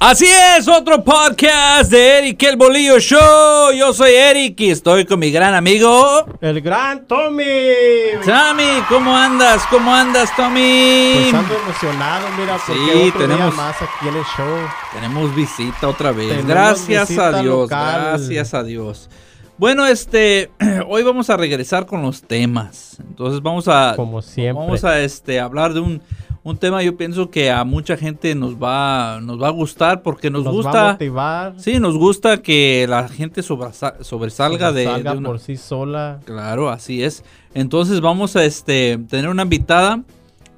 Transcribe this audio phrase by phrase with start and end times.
[0.00, 0.26] Así
[0.56, 3.72] es, otro podcast de Eric El Bolillo Show.
[3.76, 6.24] Yo soy Eric y estoy con mi gran amigo.
[6.40, 7.44] El gran Tommy.
[8.24, 9.60] Tommy, ¿cómo andas?
[9.68, 11.14] ¿Cómo andas, Tommy?
[11.14, 14.56] Pues ando emocionado, mira, porque Sí, otro tenemos- día más aquí en el show.
[14.94, 16.28] Tenemos visita otra vez.
[16.28, 18.00] Tenemos gracias a Dios, local.
[18.10, 19.10] gracias a Dios.
[19.56, 20.52] Bueno, este,
[20.88, 22.98] hoy vamos a regresar con los temas.
[23.00, 24.64] Entonces vamos a, Como siempre.
[24.64, 26.00] vamos a, este, hablar de un,
[26.42, 26.82] un tema.
[26.82, 30.54] Yo pienso que a mucha gente nos va, nos va a gustar porque nos, Nos
[30.54, 30.92] va a gusta.
[30.92, 31.54] motivar.
[31.58, 36.20] Sí, nos gusta que la gente sobresa- sobresalga de, de una- por sí sola.
[36.24, 37.24] Claro, así es.
[37.54, 40.02] Entonces vamos a este tener una invitada.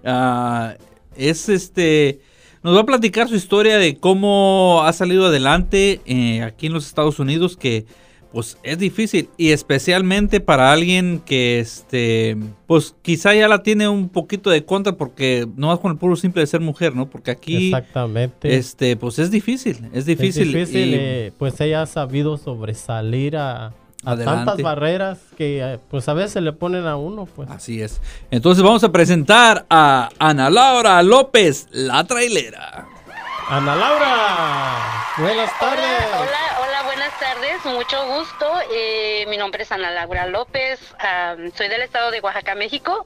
[0.04, 0.74] ah,
[1.16, 2.20] es este.
[2.62, 6.86] Nos va a platicar su historia de cómo ha salido adelante eh, aquí en los
[6.86, 7.86] Estados Unidos, que
[8.32, 9.28] pues es difícil.
[9.36, 12.36] Y especialmente para alguien que este.
[12.66, 16.14] Pues quizá ya la tiene un poquito de contra porque no más con el puro
[16.16, 17.10] simple de ser mujer, ¿no?
[17.10, 17.66] Porque aquí.
[17.68, 18.56] Exactamente.
[18.56, 20.48] Este, pues es difícil, es difícil.
[20.48, 23.72] Es difícil, y- eh, pues ella ha sabido sobresalir a, a
[24.04, 24.44] Adelante.
[24.46, 27.50] tantas barreras que eh, pues a veces le ponen a uno, pues.
[27.50, 28.00] Así es.
[28.30, 32.86] Entonces vamos a presentar a Ana Laura López, la trailera.
[33.48, 34.76] Ana Laura,
[35.18, 36.06] buenas tardes.
[36.14, 36.59] Hola, hola,
[37.20, 38.46] tardes, mucho gusto.
[38.74, 40.80] Eh, mi nombre es Ana Laura López,
[41.54, 43.04] soy del estado de Oaxaca, México,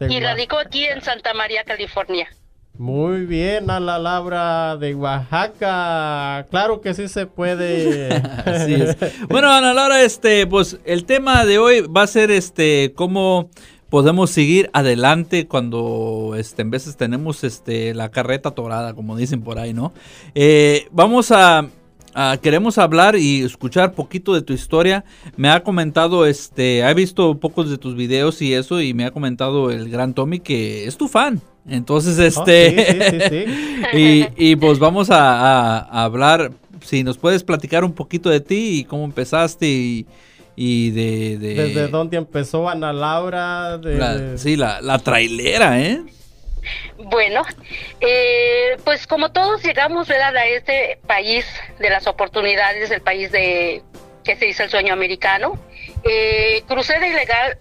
[0.00, 2.28] y radico aquí en Santa María, California.
[2.76, 6.46] Muy bien, Ana Laura de Oaxaca.
[6.50, 8.08] Claro que sí se puede.
[8.44, 8.96] Así es.
[9.28, 13.50] Bueno, Ana Laura, este, pues el tema de hoy va a ser este cómo
[13.88, 19.60] podemos seguir adelante cuando este, en veces tenemos este la carreta torada, como dicen por
[19.60, 19.92] ahí, ¿no?
[20.34, 21.68] Eh, vamos a,
[22.14, 25.04] a- queremos hablar y escuchar poquito de tu historia.
[25.36, 29.10] Me ha comentado, este, he visto pocos de tus videos y eso, y me ha
[29.10, 31.40] comentado el gran Tommy que es tu fan.
[31.68, 32.70] Entonces, Oh, este.
[32.70, 33.46] sí, sí, sí,
[33.92, 34.28] sí.
[34.38, 36.52] y, y, pues vamos a, a- a hablar,
[36.82, 40.06] si nos puedes platicar un poquito de ti y cómo empezaste y,
[40.56, 43.78] y de, de- ¿Desde dónde empezó Ana Laura?
[43.78, 46.02] De, la- sí, la, la trailera, ¿eh?
[46.98, 47.42] Bueno,
[48.00, 50.36] eh, pues como todos llegamos ¿verdad?
[50.36, 51.46] a este país
[51.78, 53.82] de las oportunidades, el país de
[54.24, 55.58] que se dice el sueño americano,
[56.02, 57.58] eh, crucé de ilegal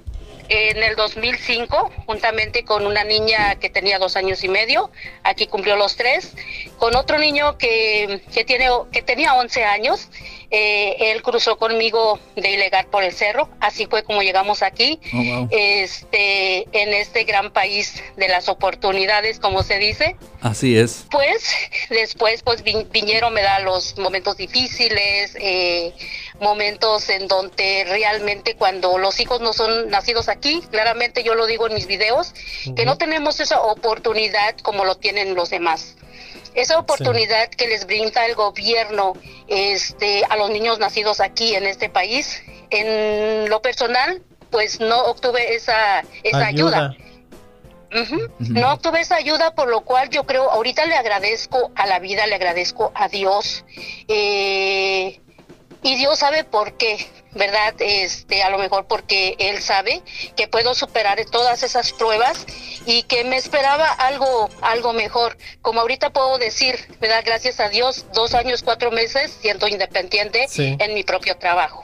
[0.53, 4.91] en el 2005 juntamente con una niña que tenía dos años y medio,
[5.23, 6.33] aquí cumplió los tres,
[6.77, 10.09] con otro niño que, que, tiene, que tenía 11 años,
[10.51, 15.23] eh, él cruzó conmigo de ilegal por el cerro, así fue como llegamos aquí Oh,
[15.23, 15.47] wow.
[15.51, 21.05] este en este gran país de las oportunidades como se dice Así es.
[21.09, 21.49] pues
[21.89, 25.93] después pues vi- vinieron me da los momentos difíciles eh,
[26.39, 31.67] momentos en donde realmente cuando los hijos no son nacidos aquí claramente yo lo digo
[31.67, 32.33] en mis videos
[32.75, 35.95] que no tenemos esa oportunidad como lo tienen los demás.
[36.55, 39.13] Esa oportunidad que les brinda el gobierno
[39.47, 44.21] este a los niños nacidos aquí en este país en lo personal
[44.51, 46.95] pues no obtuve esa esa ayuda.
[48.39, 52.25] No obtuve esa ayuda, por lo cual yo creo, ahorita le agradezco a la vida,
[52.25, 53.65] le agradezco a Dios.
[54.07, 55.19] eh,
[55.83, 56.97] y Dios sabe por qué,
[57.35, 57.75] ¿verdad?
[57.79, 60.01] Este, a lo mejor porque Él sabe
[60.35, 62.45] que puedo superar todas esas pruebas
[62.85, 65.37] y que me esperaba algo, algo mejor.
[65.61, 67.23] Como ahorita puedo decir, ¿verdad?
[67.25, 70.75] Gracias a Dios, dos años, cuatro meses siendo independiente Sí.
[70.79, 71.83] en mi propio trabajo.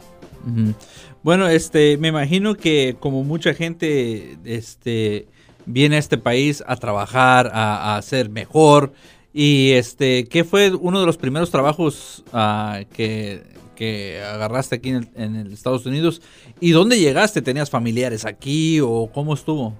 [1.21, 5.27] Bueno, este, me imagino que como mucha gente, este,
[5.65, 8.93] viene a este país a trabajar, a, a ser mejor.
[9.33, 13.43] Y este, ¿qué fue uno de los primeros trabajos ah, que,
[13.79, 16.21] que agarraste aquí en, el- en el Estados Unidos?
[16.59, 17.41] ¿Y dónde llegaste?
[17.41, 19.73] ¿Tenías familiares aquí o cómo estuvo?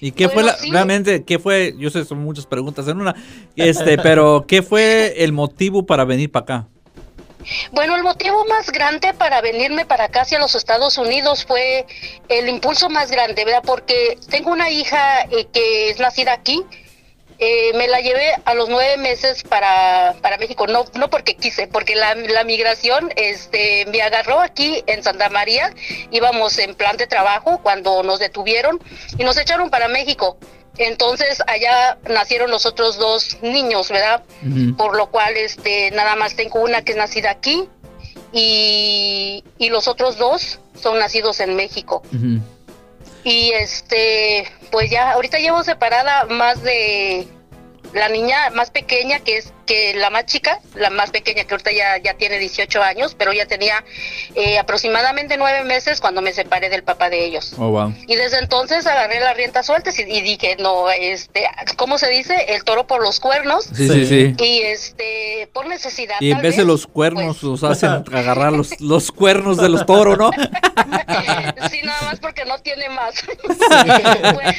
[0.00, 0.68] ¿Y qué fue la, sí.
[0.72, 3.14] realmente, qué fue, yo sé, son muchas preguntas en una,
[3.54, 6.68] este, pero ¿qué fue el motivo para venir para acá?
[7.70, 11.86] Bueno, el motivo más grande para venirme para acá hacia los Estados Unidos fue
[12.28, 13.62] el impulso más grande, ¿verdad?
[13.64, 16.62] Porque tengo una hija eh, que es nacida aquí.
[17.44, 21.66] Eh, me la llevé a los nueve meses para, para México, no, no porque quise,
[21.66, 25.74] porque la, la migración este, me agarró aquí en Santa María,
[26.12, 28.80] íbamos en plan de trabajo cuando nos detuvieron
[29.18, 30.38] y nos echaron para México.
[30.78, 34.22] Entonces allá nacieron los otros dos niños, ¿verdad?
[34.76, 37.68] Por lo cual este nada más tengo una que es nacida aquí
[38.32, 42.04] y, y los otros dos son nacidos en México.
[43.24, 47.26] Y este pues ya ahorita llevo separada más de
[47.92, 51.72] la niña más pequeña que es que la más chica, la más pequeña, que ahorita
[51.72, 53.82] ya, ya tiene 18 años, pero ya tenía
[54.34, 57.54] eh, aproximadamente nueve meses cuando me separé del papá de ellos.
[57.56, 57.94] Oh, wow.
[58.06, 62.34] Y desde entonces agarré las riendas sueltas y, y dije, no, este, ¿cómo se dice?
[62.48, 63.64] El toro por los cuernos.
[63.64, 64.34] Sí, sí, sí.
[64.44, 66.16] Y este, por necesidad.
[66.20, 69.86] Y en vez de los cuernos, pues, los hacen agarrar los, los cuernos de los
[69.86, 70.30] toros, ¿no?
[71.70, 73.24] sí, nada más porque no tiene más.
[74.34, 74.52] bueno,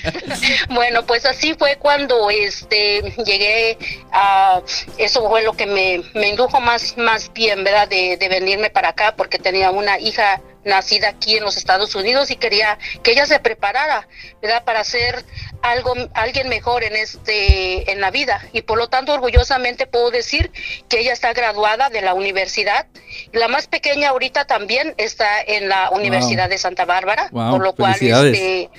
[0.70, 3.78] bueno, pues así fue cuando este llegué
[4.12, 4.62] a
[5.04, 7.88] eso fue lo que me, me indujo más más bien, ¿verdad?
[7.88, 12.32] De, de venirme para acá porque tenía una hija nacida aquí en los Estados Unidos
[12.32, 14.08] y quería que ella se preparara,
[14.42, 14.64] ¿verdad?
[14.64, 15.26] Para ser
[15.62, 20.52] algo alguien mejor en este en la vida y por lo tanto orgullosamente puedo decir
[20.88, 22.88] que ella está graduada de la universidad.
[23.34, 27.76] La más pequeña ahorita también está en la Universidad de Santa Bárbara, Wow, por lo
[27.76, 28.70] cual este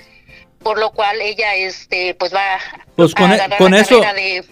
[0.63, 2.59] por lo cual ella este pues va
[2.97, 4.45] Pues con a e- agarrar con la eso- carrera de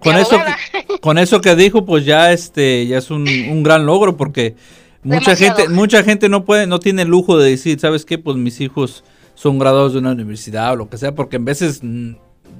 [0.00, 0.56] Con eso, abogada.
[1.00, 4.56] con eso que dijo, pues ya este, ya es un, un gran logro porque
[5.02, 5.56] mucha Demasiado.
[5.56, 8.18] gente, mucha gente no puede, no tiene el lujo de decir, ¿sabes qué?
[8.18, 9.04] Pues mis hijos
[9.34, 11.80] son graduados de una universidad o lo que sea, porque en veces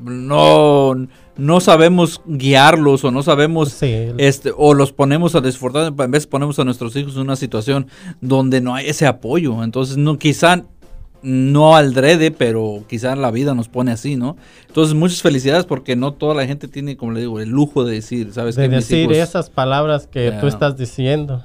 [0.02, 0.94] no,
[1.37, 4.08] no sabemos guiarlos o no sabemos Sí.
[4.19, 7.87] este, o los ponemos a desfortar, en vez ponemos a nuestros hijos en una situación
[8.20, 9.62] donde no hay ese apoyo.
[9.62, 10.64] Entonces, no, quizá
[11.22, 14.37] no al drede, pero quizá la vida nos pone así, ¿no?
[14.69, 17.94] Entonces, muchas felicidades porque no toda la gente tiene, como le digo, el lujo de
[17.96, 18.69] decir, ¿sabes de qué?
[18.76, 20.40] Mis decir hijos- esas palabras que Ya.
[20.40, 21.44] tú estás diciendo.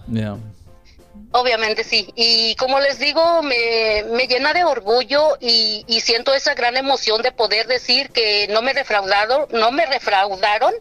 [1.32, 2.08] Obviamente sí.
[2.16, 7.22] Y como les digo, me, me llena de orgullo y, y siento esa gran emoción
[7.22, 10.74] de poder decir que no me defraudaron, no me refraudaron.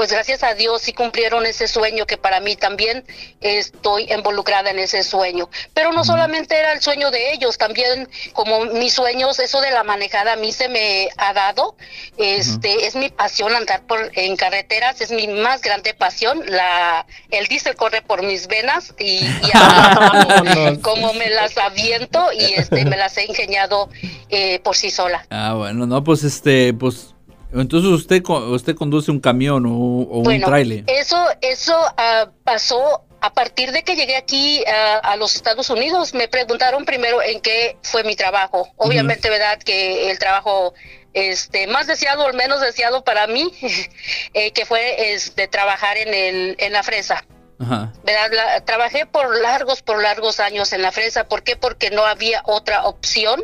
[0.00, 3.04] Pues gracias a Dios sí cumplieron ese sueño que para mí también
[3.42, 5.50] estoy involucrada en ese sueño.
[5.74, 9.84] Pero no solamente era el sueño de ellos, también como mis sueños, eso de la
[9.84, 11.76] manejada a mí se me ha dado.
[12.16, 16.44] Este es mi pasión andar por en carreteras, es mi más grande pasión.
[16.46, 19.20] La el diésel corre por mis venas y,
[20.80, 23.90] como me las aviento y este me las he ingeniado
[24.30, 25.26] eh, por sí sola.
[25.28, 27.14] Ah, bueno, no, pues este, pues,
[27.52, 30.84] entonces usted, usted conduce un camión o, o un Bueno, trailer.
[30.86, 36.14] eso eso ah, pasó a partir de que llegué aquí ah, a los Estados Unidos.
[36.14, 38.68] Me preguntaron primero en qué fue mi trabajo.
[38.76, 40.72] Obviamente, verdad que el trabajo
[41.12, 43.52] este más deseado o el menos deseado para mí
[44.34, 47.24] eh, que fue este trabajar en el en la fresa.
[47.58, 47.92] Ajá.
[48.04, 48.30] ¿verdad?
[48.32, 51.24] La- trabajé por largos, por largos años en la fresa.
[51.24, 51.56] ¿Por qué?
[51.56, 53.42] Porque no había otra opción.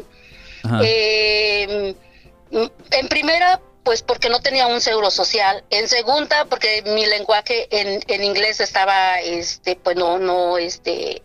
[0.82, 1.94] Eh,
[2.90, 5.62] en primera, pues porque no tenía un seguro social.
[5.70, 11.22] En segunda, porque mi lenguaje en, en inglés estaba, este, pues no, no, este,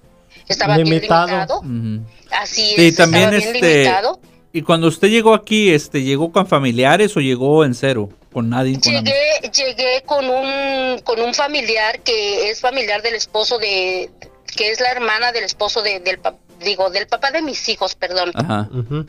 [0.47, 1.61] estaba Limitado.
[1.61, 2.39] bien limitado.
[2.39, 4.19] Así Sí, es, también estaba bien este, limitado.
[4.53, 8.79] y cuando usted llegó aquí, este, llegó con familiares o llegó en cero, con nadie.
[8.79, 14.09] Con Llegué, llegué con un, con un familiar que es familiar del esposo de,
[14.55, 17.95] que es la hermana del esposo de, del, pa- digo, del papá de mis hijos,
[17.95, 18.31] perdón.
[18.35, 18.69] Ajá.
[18.71, 19.05] Ujú.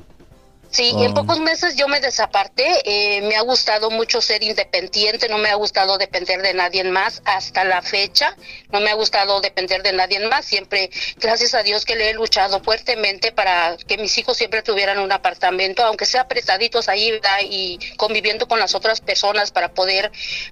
[0.73, 1.05] Sí, Oh.
[1.05, 2.67] en pocos meses yo me desaparté.
[2.85, 7.23] eh, me ha gustado mucho ser independiente, no me ha gustado depender de nadie más
[7.25, 8.35] hasta la fecha.
[8.73, 10.45] No me ha gustado depender de nadie más.
[10.47, 14.99] Siempre, gracias a Dios que le he luchado fuertemente para que mis hijos siempre tuvieran
[14.99, 17.39] un apartamento, aunque sea apretaditos ahí, ¿verdad?
[17.49, 20.11] Y conviviendo con las otras personas para poder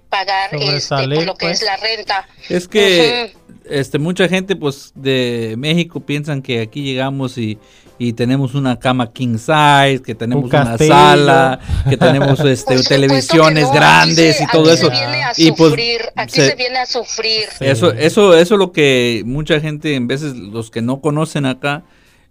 [0.09, 1.61] pagar este, pues, lo que pues.
[1.61, 2.29] es la renta.
[2.49, 3.33] Es que
[3.69, 7.59] este mucha gente pues de México piensan que aquí llegamos y,
[8.03, 12.89] y tenemos una cama king size, que tenemos Un una sala, que tenemos este supuesto
[12.89, 14.87] televisiones no, grandes aquí y todo aquí eso.
[14.87, 17.45] Se viene a Y, pues, sufrir, aquí se- se viene a sufrir.
[17.61, 21.83] Eso, eso, eso es lo que mucha gente, en veces los que no conocen acá,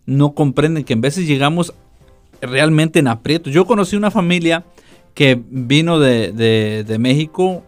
[0.07, 1.71] no comprenden que en veces llegamos
[2.41, 3.53] realmente en aprietos.
[3.53, 4.63] Yo conocí una familia
[5.13, 7.61] que vino de, de- de México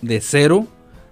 [0.00, 0.66] de cero,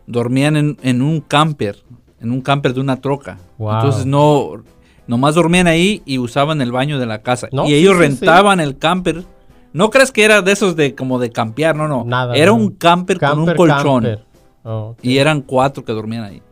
[0.06, 1.76] dormían en, en un camper,
[2.18, 3.36] en un camper de una troca.
[3.58, 3.74] Wow.
[3.74, 4.62] Entonces no,
[5.10, 7.48] nomás dormían ahí y usaban el baño de la casa.
[7.50, 9.24] No, y ellos sí, rentaban el camper.
[9.72, 12.04] No crees que era de esos de como de campear, no, no.
[12.04, 12.54] Nada, era no.
[12.54, 14.18] un camper, con un colchón.
[14.62, 14.94] Oh.
[15.02, 16.42] Y eran cuatro que dormían ahí.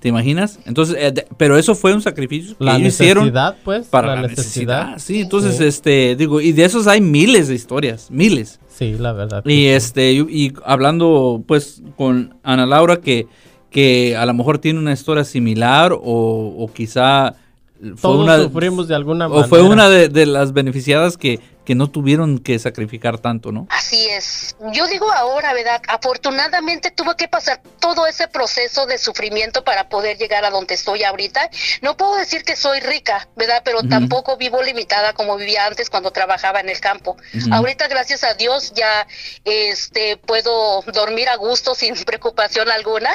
[0.00, 0.58] ¿Te imaginas?
[0.64, 4.08] Entonces, eh, de- pero eso fue un sacrificio que la ellos hicieron necesidad, pues, para
[4.08, 4.92] la la necesidad.
[4.92, 4.98] necesidad.
[4.98, 5.64] Sí, entonces, Sí.
[5.64, 8.58] este, digo, y de esos hay miles de historias, miles.
[8.68, 9.42] Sí, la verdad.
[9.44, 9.66] Y sí.
[9.68, 13.26] este, y, y hablando pues con Ana Laura que,
[13.70, 17.34] que a lo mejor tiene una historia similar o, o quizá
[17.80, 19.48] fue Todos una sufrimos de alguna o manera.
[19.48, 23.66] fue una de, de las beneficiadas que, que no tuvieron que sacrificar tanto, ¿no?
[23.68, 24.56] Así es.
[24.72, 25.82] Yo digo ahora, ¿verdad?
[25.86, 31.04] Afortunadamente tuve que pasar todo ese proceso de sufrimiento para poder llegar a donde estoy
[31.04, 31.50] ahorita.
[31.82, 33.60] No puedo decir que soy rica, ¿verdad?
[33.66, 37.18] Pero tampoco vivo limitada como vivía antes cuando trabajaba en el campo.
[37.52, 39.06] Ahorita, gracias a Dios, ya
[39.44, 43.10] este puedo dormir a gusto sin preocupación alguna,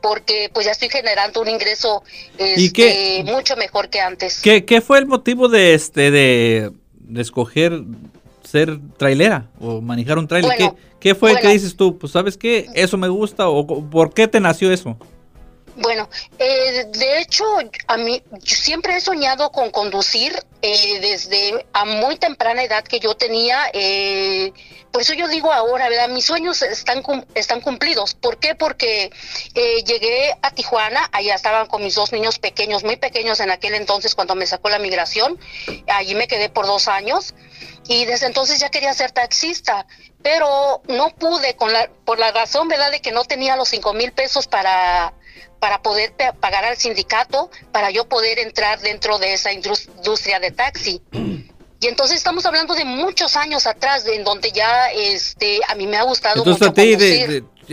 [0.00, 2.02] porque pues ya estoy generando un ingreso
[2.38, 4.40] este, mucho mejor que antes.
[4.40, 7.82] ¿Qué, ¿Qué fue el motivo de este de de escoger
[8.42, 10.52] ser trailera o manejar un trailer?
[11.00, 11.98] ¿Qué, fue el que dices tú?
[11.98, 14.96] Pues sabes qué, eso me gusta o por qué te nació eso?
[15.80, 17.44] Bueno, eh, de hecho,
[17.86, 22.98] a mí yo siempre he soñado con conducir eh, desde a muy temprana edad que
[22.98, 23.70] yo tenía.
[23.72, 24.52] Eh,
[24.90, 26.08] por eso yo digo ahora, ¿verdad?
[26.08, 27.04] Mis sueños están,
[27.36, 28.14] están cumplidos.
[28.14, 28.56] ¿Por qué?
[28.56, 29.10] Porque
[29.54, 34.16] llegué a Tijuana, allá estaban con mis dos niños pequeños, muy pequeños en aquel entonces
[34.16, 35.38] cuando me sacó la migración.
[35.86, 37.34] Allí me quedé por dos años
[37.86, 39.86] y desde entonces ya quería ser taxista,
[40.22, 43.94] pero no pude con la, por la razón, ¿verdad?, de que no tenía los cinco
[43.94, 45.14] mil pesos para
[45.60, 51.00] para poder pagar al sindicato, para yo poder entrar dentro de esa industria de taxi.
[51.80, 55.96] Y entonces estamos hablando de muchos años atrás, en donde ya este a mí me
[55.96, 56.96] ha gustado mucho a ti,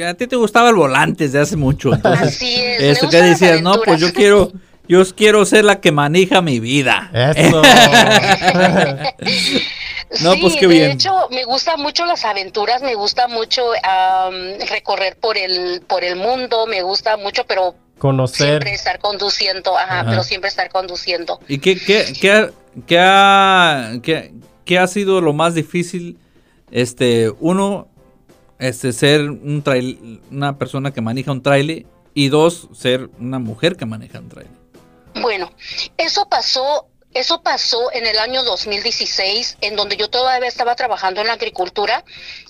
[0.03, 1.91] a ti te gustaba el volante desde hace mucho.
[2.03, 2.97] Así es.
[2.97, 4.51] Eso que decías, no, pues yo quiero
[4.87, 7.09] yo quiero ser la que maneja mi vida.
[7.35, 7.61] Eso.
[10.21, 13.63] no, sí, pues qué de hecho, me gustan mucho las aventuras, me gusta mucho
[14.69, 18.47] recorrer por el, por el mundo, me gusta mucho, pero conocer.
[18.47, 21.39] Siempre estar conduciendo, ajá, pero siempre estar conduciendo.
[21.47, 22.51] ¿Y qué, qué, qué,
[22.87, 24.33] qué, ha, qué,
[24.65, 26.17] qué ha sido lo más difícil?
[26.71, 27.87] Este, uno,
[28.59, 33.75] este, ser un trail, una persona que maneja un trailer y dos, ser una mujer
[33.75, 34.53] que maneja un trailer.
[35.21, 35.51] Bueno,
[35.97, 41.27] eso pasó eso pasó en el año 2016, en donde yo todavía estaba trabajando en
[41.27, 42.03] la agricultura.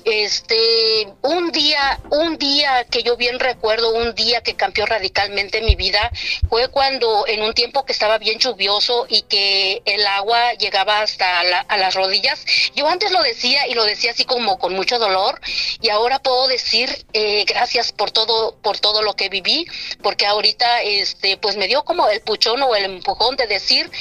[0.03, 5.75] Este, un día, un día que yo bien recuerdo, un día que cambió radicalmente mi
[5.75, 6.12] vida,
[6.50, 11.41] fue cuando en un tiempo que estaba bien lluvioso y que el agua llegaba hasta
[11.41, 12.43] a las rodillas.
[12.75, 15.39] Yo antes lo decía y lo decía así como con mucho dolor
[15.79, 19.67] y ahora puedo decir eh, gracias por todo, por todo lo que viví,
[20.01, 23.91] porque ahorita, este, pues me dio como el puchón o el empujón de decir,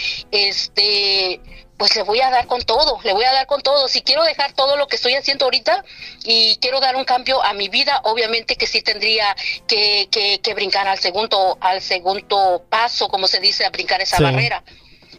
[0.55, 1.41] este,
[1.77, 3.89] pues le voy a dar con todo, le voy a dar con todo.
[3.89, 5.85] Si quiero dejar todo lo que estoy haciendo ahorita
[6.25, 9.35] y quiero dar un cambio a mi vida, obviamente que sí tendría
[9.67, 14.63] que, que, brincar al segundo, al segundo paso, como se dice, a brincar esa barrera.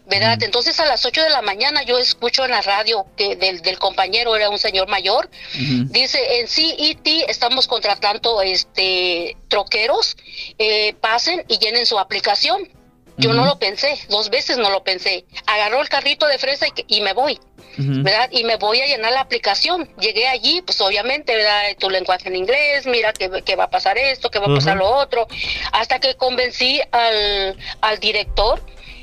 [0.08, 0.42] ¿verdad?
[0.44, 3.80] Entonces a las 8 de la mañana yo escucho en la radio que del, del
[3.80, 10.16] compañero, era un señor mayor, dice, en CET estamos contratando este troqueros,
[10.60, 12.70] eh, pasen y llenen su aplicación.
[13.18, 15.26] Yo no lo pensé, dos veces no lo pensé.
[15.46, 17.40] Agarró el carrito de fresa y, me voy,
[17.78, 18.30] ¿verdad?
[18.32, 19.90] Y me voy a llenar la aplicación.
[20.00, 21.64] Llegué allí, pues obviamente, ¿verdad?
[21.80, 24.90] Tu lenguaje en inglés, mira que, va a pasar esto, que va a pasar lo
[24.90, 25.28] otro.
[25.72, 28.62] Hasta que convencí al, al director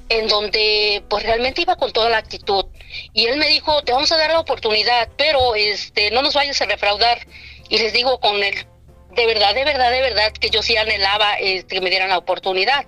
[0.09, 2.67] en donde pues realmente iba con toda la actitud.
[3.15, 6.61] Y él me dijo, te vamos a dar la oportunidad, pero este no nos vayas
[6.61, 7.27] a defraudar.
[7.71, 8.67] Y les digo con el
[9.15, 12.19] de verdad, de verdad, de verdad que yo sí anhelaba este, que me dieran la
[12.19, 12.87] oportunidad,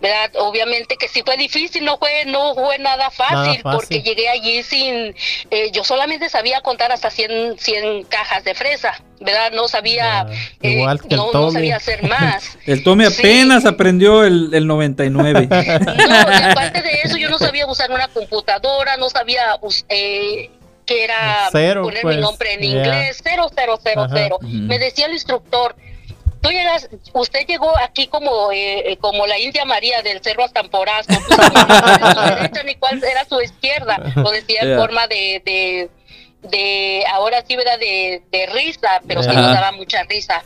[0.00, 0.30] ¿verdad?
[0.36, 5.14] Obviamente que sí fue difícil, no fue, no fue nada fácil, porque llegué allí sin,
[5.50, 9.52] eh, yo solamente sabía contar hasta 100, 100 cajas de fresa, ¿verdad?
[9.52, 10.26] No sabía,
[10.62, 12.58] eh, no, no, sabía hacer más.
[12.66, 15.46] el Tommy apenas aprendió el, el 99.
[15.50, 19.58] no, y aparte de eso yo no sabía usar una computadora, no sabía...
[19.90, 20.50] Eh,
[20.88, 24.38] que era poner mi pues, nombre en inglés, cero, cero, cero, cero.
[24.40, 25.76] Me decía el instructor,
[26.40, 31.06] tú llegas, usted llegó aquí como eh, eh, como la India María del Cerro Astamporaz,
[31.10, 35.90] no su derecha ni cuál era su izquierda, lo decía en forma de, de,
[36.48, 37.78] de, ahora sí, ¿verdad?
[37.78, 40.42] De, de risa, pero sí nos daba mucha risa.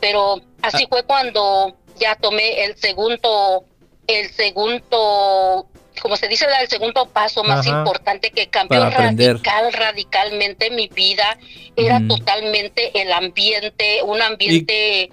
[0.00, 3.64] Pero así fue cuando ya tomé el segundo,
[4.06, 5.66] el segundo
[6.00, 11.38] como se dice, el segundo paso más importante que cambió radical, radicalmente mi vida,
[11.76, 15.10] era totalmente el ambiente, un ambiente,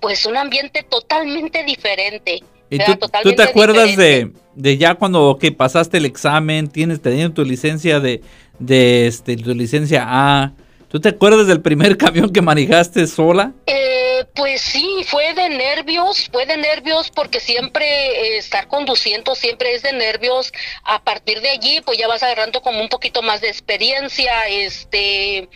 [0.00, 2.42] pues un ambiente totalmente diferente.
[2.70, 7.44] ¿Y tú, te acuerdas de, de, ya cuando que pasaste el examen, tienes teniendo tu
[7.44, 8.20] licencia de,
[8.58, 10.52] de este, tu licencia A?
[10.88, 13.52] ¿Tú te acuerdas del primer camión que manejaste sola?
[13.66, 19.74] Eh, pues sí, fue de nervios, fue de nervios porque siempre eh, estar conduciendo siempre
[19.74, 20.52] es de nervios.
[20.84, 25.48] A partir de allí, pues ya vas agarrando como un poquito más de experiencia, este,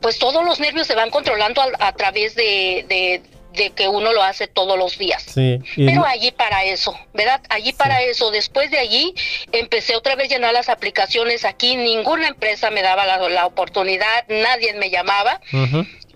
[0.00, 3.20] pues todos los nervios se van controlando a, través de,
[3.54, 5.22] de que uno lo hace todos los días.
[5.22, 5.60] Sí.
[5.76, 7.40] Pero allí para eso, ¿verdad?
[7.48, 8.30] Allí para eso.
[8.30, 9.14] Después de allí
[9.52, 11.76] empecé otra vez a llenar las aplicaciones aquí.
[11.76, 15.40] Ninguna empresa me daba la, la oportunidad, nadie me llamaba.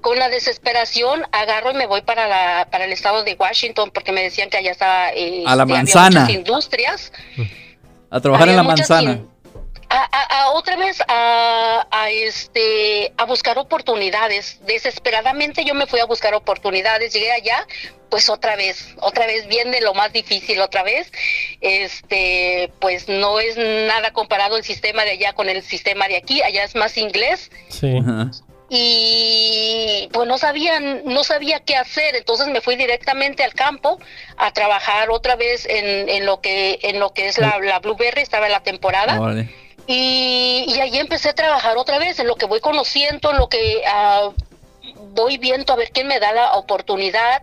[0.00, 4.12] Con la desesperación agarro y me voy para la para el estado de Washington porque
[4.12, 5.72] me decían que allá estaba eh, A la este,
[6.24, 7.12] había industrias.
[8.10, 9.12] A trabajar en la manzana.
[9.12, 9.28] in-
[9.90, 14.58] A, a- a otra vez a, a este a buscar oportunidades.
[14.66, 17.12] Desesperadamente yo me fui a buscar oportunidades.
[17.14, 17.66] Llegué allá,
[18.10, 21.10] pues otra vez, otra vez viene lo más difícil otra vez.
[21.62, 26.42] Este, pues no es nada comparado el sistema de allá con el sistema de aquí.
[26.42, 27.98] Allá es más inglés Sí.
[28.70, 32.16] Y pues no sabía no sabía qué hacer.
[32.16, 33.98] Entonces me fui directamente al campo
[34.36, 38.20] a trabajar otra vez en, en lo que en lo que es la, la blueberry
[38.22, 39.18] estaba en la temporada.
[39.86, 43.48] Y, y ahí empecé a trabajar otra vez en lo que voy conociendo en lo
[43.48, 44.30] que ah,
[45.12, 47.42] voy viendo a ver quién me da la oportunidad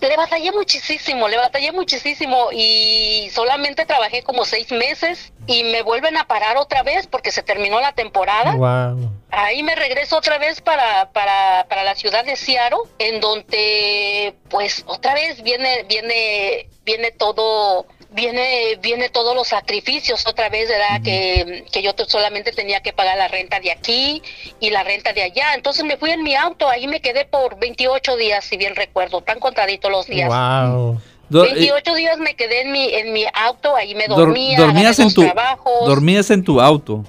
[0.00, 6.16] le batallé muchísimo, le batallé muchísimo y solamente trabajé como seis meses y me vuelven
[6.16, 8.54] a parar otra vez porque se terminó la temporada.
[8.54, 9.10] Wow.
[9.30, 14.84] Ahí me regreso otra vez para, para, para la ciudad de Seattle, en donde pues
[14.86, 21.02] otra vez viene, viene, viene todo, viene, viene todos los sacrificios otra vez, ¿verdad?
[21.02, 24.22] Que, que yo te- solamente tenía que pagar la renta de aquí
[24.60, 25.54] y la renta de allá.
[25.54, 29.20] Entonces me fui en mi auto, ahí me quedé por 28 días, si bien recuerdo,
[29.20, 30.28] tan contaditos los días.
[30.28, 31.00] Wow.
[31.28, 34.58] Do- eh, 28 días me quedé en mi, en mi auto, ahí me dor- dormía,
[34.58, 35.86] dormías en tu trabajos.
[35.86, 37.04] dormías en tu auto.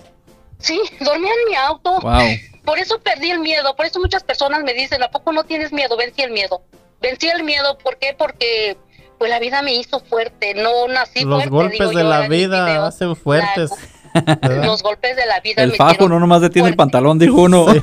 [0.59, 1.99] Sí, dormía en mi auto.
[2.01, 2.21] Wow.
[2.63, 5.71] Por eso perdí el miedo, por eso muchas personas me dicen, ¿a poco no tienes
[5.71, 5.95] miedo?
[5.97, 6.63] Vencí el miedo.
[6.99, 8.15] Vencí el miedo, ¿por qué?
[8.17, 8.75] Porque
[9.17, 11.49] pues la vida me hizo fuerte, no nací Los fuerte.
[11.49, 12.87] golpes digo de la vida videos.
[12.95, 13.71] hacen fuertes.
[14.15, 14.63] La- ¿verdad?
[14.63, 17.65] los golpes de la vida El me fajo no nomás detiene el pantalón, dijo uno.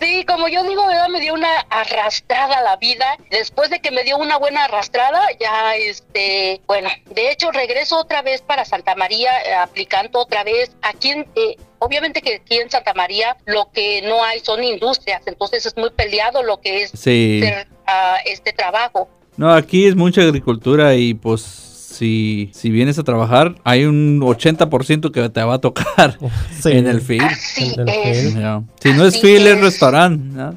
[0.00, 1.08] Sí, como yo digo, ¿verdad?
[1.08, 3.06] me dio una arrastrada la vida.
[3.30, 8.22] Después de que me dio una buena arrastrada, ya, este, bueno, de hecho regreso otra
[8.22, 10.76] vez para Santa María, eh, aplicando otra vez.
[10.82, 15.22] Aquí, en, eh, obviamente que aquí en Santa María lo que no hay son industrias,
[15.26, 17.40] entonces es muy peleado lo que es Sí.
[17.86, 19.08] ah, este trabajo.
[19.36, 25.10] No, aquí es mucha agricultura y pues si, si vienes a trabajar, hay un 80%
[25.12, 26.18] que te va a tocar
[26.60, 26.70] Sí.
[26.72, 27.22] en el field.
[27.22, 28.32] Así En el es.
[28.32, 28.64] field.
[28.80, 29.60] Si no es field, es es.
[29.60, 30.36] restaurante.
[30.36, 30.56] ¿no?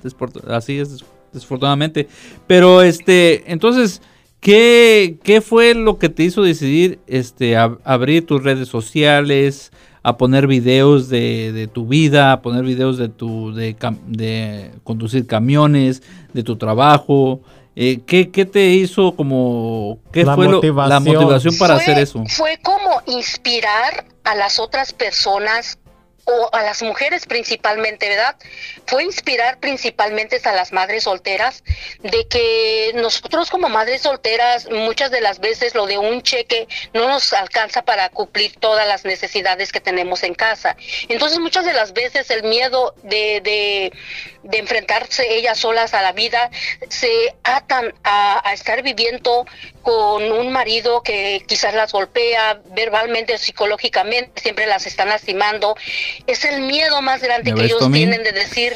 [0.56, 2.08] Así es, des- desafortunadamente.
[2.48, 4.02] Pero este, entonces,
[4.40, 9.72] ¿qué, ¿qué fue lo que te hizo decidir este, ab- abrir tus redes sociales?
[10.08, 13.76] A poner videos de, de tu vida, a poner videos de tu de,
[14.08, 16.02] de conducir camiones,
[16.34, 17.42] de tu trabajo.
[17.76, 21.14] Eh, ¿qué, qué te hizo como qué La fue lo- la motivación.
[21.14, 22.24] motivación para Fue- hacer eso?
[22.30, 25.78] Fue como inspirar a las otras personas
[26.28, 28.36] o a las mujeres principalmente, ¿verdad?
[28.86, 31.64] Fue inspirar principalmente a las madres solteras
[32.00, 37.08] de que nosotros como madres solteras muchas de las veces lo de un cheque no
[37.08, 40.76] nos alcanza para cumplir todas las necesidades que tenemos en casa.
[41.08, 43.94] Entonces muchas de las veces el miedo de,
[44.50, 46.50] de enfrentarse ellas solas a la vida
[46.90, 49.46] se atan a, a estar viviendo
[49.88, 55.78] con un marido que quizás las golpea verbalmente o psicológicamente, siempre las están lastimando.
[56.28, 58.00] Es el miedo más grande ¿Ya que ellos Tommy?
[58.00, 58.76] tienen de decir,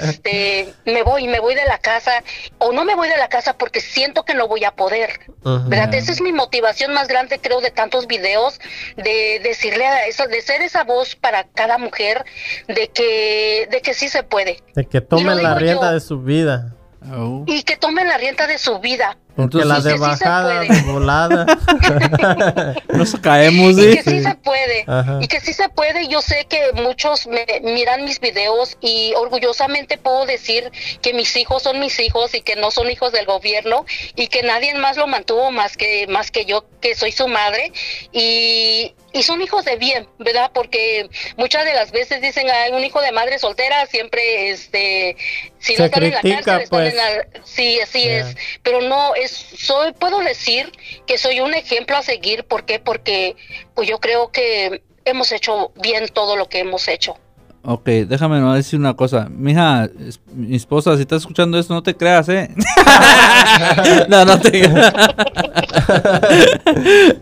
[0.00, 2.22] este, me voy, me voy de la casa,
[2.58, 5.18] o no me voy de la casa porque siento que no voy a poder.
[5.42, 5.94] ¿verdad?
[5.94, 8.60] Esa es mi motivación más grande, creo, de tantos videos,
[8.96, 12.24] de decirle a esa, de ser esa voz para cada mujer,
[12.66, 14.62] de que, de que sí se puede.
[14.74, 15.92] De que tomen la rienda yo.
[15.94, 16.74] de su vida.
[17.12, 17.44] Oh.
[17.46, 19.16] Y que tomen la rienda de su vida.
[19.36, 20.80] Porque Entonces- la Y de que sí se bajada, puede.
[20.82, 21.46] de volada.
[22.88, 23.96] Nos caemos, Y ¿sí?
[23.96, 24.84] que sí se puede.
[24.86, 25.18] Ajá.
[25.22, 26.08] Y que sí se puede.
[26.08, 30.70] Yo sé que muchos me miran mis videos y orgullosamente puedo decir
[31.00, 33.84] que mis hijos son mis hijos y que no son hijos del gobierno
[34.16, 37.72] y que nadie más lo mantuvo más que más que yo que soy su madre
[38.12, 40.50] y y son hijos de bien, ¿verdad?
[40.52, 45.16] Porque muchas de las veces dicen, hay un hijo de madre soltera siempre, este,
[45.58, 46.90] si Se no están en la cárcel, están pues.
[46.90, 47.26] en la...
[47.42, 48.36] Sí, así es.
[48.62, 50.70] Pero no, es, soy, puedo decir
[51.06, 52.44] que soy un ejemplo a seguir.
[52.44, 52.78] ¿Por qué?
[52.78, 53.34] Porque
[53.74, 57.18] pues yo creo que hemos hecho bien todo lo que hemos hecho.
[57.62, 59.28] Ok, déjame nomás decir una cosa.
[59.30, 59.88] Mija,
[60.34, 62.54] mi esposa, si estás escuchando esto, no te creas, ¿eh?
[64.08, 64.62] no, no te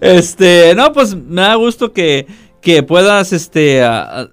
[0.01, 2.27] Este, no, pues me da gusto que,
[2.61, 3.83] que puedas este,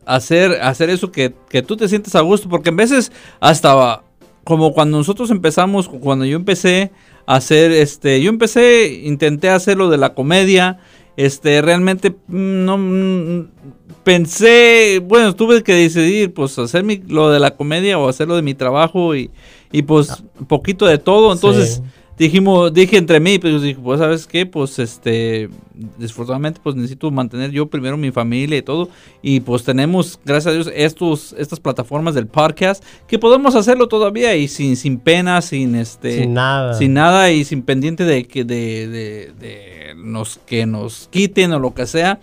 [0.06, 4.02] hacer, hacer eso, que, que tú te sientes a gusto, porque en veces hasta
[4.44, 6.92] como cuando nosotros empezamos, cuando yo empecé
[7.26, 10.80] a hacer, este, yo empecé, intenté hacer lo de la comedia
[11.18, 13.48] este, realmente mm, no mm,
[14.04, 18.36] pensé, bueno, tuve que decidir, pues, hacer mi, lo de la comedia o hacer lo
[18.36, 19.32] de mi trabajo y,
[19.72, 21.32] y pues, un poquito de todo.
[21.34, 21.90] Entonces, Sí.
[22.18, 24.46] Dijimos, dije entre mí, pues, dije, pues, ¿sabes qué?
[24.46, 25.50] Pues, este,
[25.98, 28.90] desafortunadamente, pues, necesito mantener yo primero mi familia y todo.
[29.22, 34.36] Y, pues, tenemos, gracias a Dios, estos, estas plataformas del podcast que podemos hacerlo todavía
[34.36, 36.20] y sin, sin pena, sin, este...
[36.20, 36.74] Sin nada.
[36.74, 41.60] Sin nada y sin pendiente de que de, de, de nos, que nos quiten o
[41.60, 42.20] lo que sea.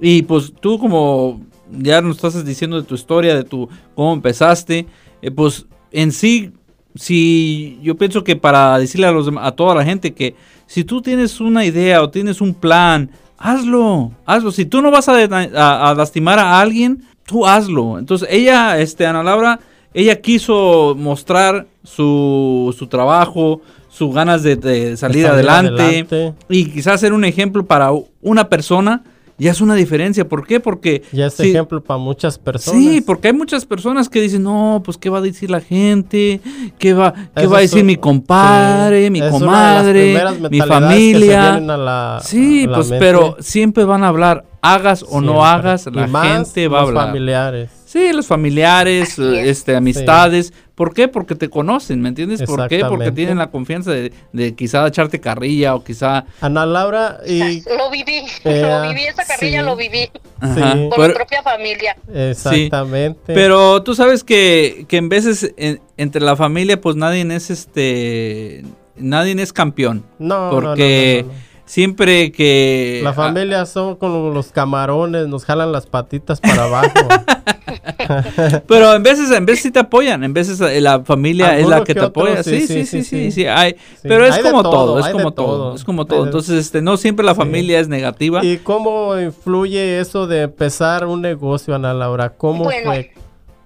[0.00, 4.86] Y pues tú como ya nos estás diciendo de tu historia, de tu cómo empezaste,
[5.22, 6.52] eh, pues en sí,
[6.94, 10.34] si yo pienso que para decirle a, los, a toda la gente que
[10.66, 14.52] si tú tienes una idea o tienes un plan, hazlo, hazlo.
[14.52, 17.98] Si tú no vas a, de- a- a lastimar a alguien, tú hazlo.
[17.98, 19.60] Entonces ella, este, Ana Laura,
[19.94, 26.34] ella quiso mostrar su, su trabajo, sus ganas de, de salir, salir adelante, adelante.
[26.48, 27.90] y quizás ser un ejemplo para
[28.22, 29.02] una persona.
[29.42, 30.28] Ya es una diferencia.
[30.28, 30.60] ¿Por qué?
[30.60, 32.80] Porque Ya es si- ejemplo para muchas personas.
[32.80, 36.40] Sí, porque hay muchas personas que dicen, no, pues qué va a decir la gente,
[36.78, 40.14] qué va, qué va a decir un- mi compadre, sí, mi comadre,
[40.50, 41.58] mi familia.
[41.60, 43.04] la- sí, pues mente.
[43.04, 47.06] pero siempre van a hablar, hagas o no hagas, la más gente va a hablar.
[47.06, 47.70] familiares.
[47.92, 49.46] Sí, los familiares, es.
[49.48, 50.54] este, amistades.
[50.74, 51.08] ¿Por qué?
[51.08, 52.42] Porque te conocen, ¿me entiendes?
[52.44, 52.84] ¿Por qué?
[52.86, 56.24] Porque tienen la confianza de, de quizá echarte carrilla o quizá...
[56.40, 59.66] Ana Laura y Lo viví, Eh, lo viví, esa carrilla sí.
[59.66, 60.72] lo viví Ajá.
[60.72, 60.88] Sí.
[60.88, 61.96] por Pero- mi propia familia.
[62.14, 63.20] exactamente.
[63.34, 68.64] Pero tú sabes que, que en veces en- entre la familia pues nadie es este...
[68.96, 70.04] Nadie es campeón.
[70.18, 71.51] no, no, no, porque no, no, no.
[71.64, 73.00] Siempre que...
[73.02, 76.88] La familia son como los camarones, nos jalan las patitas para abajo.
[78.68, 81.84] Pero en veces, en veces sí te apoyan, en veces la familia es la que
[81.86, 82.42] que te otro, apoya.
[82.42, 84.72] Sí, sí, sí, sí, sí, sí, sí, sí, hay- Sí, pero es hay como todo,
[84.72, 86.24] todo, es como todo, todo, es como todo.
[86.24, 87.38] Entonces, este, no siempre la Sí.
[87.38, 88.44] familia es negativa.
[88.44, 92.30] ¿Y cómo influye eso de empezar un negocio, Ana Laura?
[92.30, 93.12] ¿Cómo Bueno, fue?